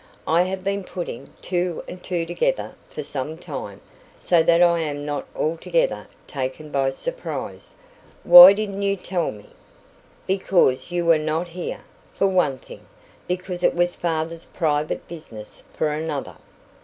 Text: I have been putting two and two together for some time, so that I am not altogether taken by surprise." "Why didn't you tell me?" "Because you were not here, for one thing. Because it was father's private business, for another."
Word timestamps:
I 0.25 0.41
have 0.41 0.63
been 0.63 0.83
putting 0.83 1.31
two 1.43 1.83
and 1.87 2.01
two 2.03 2.25
together 2.25 2.73
for 2.89 3.03
some 3.03 3.37
time, 3.37 3.81
so 4.19 4.41
that 4.41 4.59
I 4.63 4.79
am 4.79 5.05
not 5.05 5.27
altogether 5.35 6.07
taken 6.25 6.71
by 6.71 6.89
surprise." 6.89 7.75
"Why 8.23 8.51
didn't 8.53 8.81
you 8.81 8.95
tell 8.95 9.29
me?" 9.29 9.51
"Because 10.25 10.91
you 10.91 11.05
were 11.05 11.19
not 11.19 11.49
here, 11.49 11.81
for 12.15 12.25
one 12.25 12.57
thing. 12.57 12.87
Because 13.27 13.63
it 13.63 13.75
was 13.75 13.93
father's 13.93 14.45
private 14.45 15.07
business, 15.07 15.61
for 15.71 15.89
another." 15.89 16.37